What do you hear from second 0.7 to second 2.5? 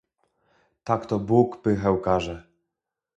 "Takto Bóg pychę karze."